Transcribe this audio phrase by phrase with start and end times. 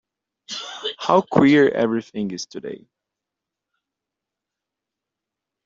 [0.97, 2.87] How queer everything is to-day!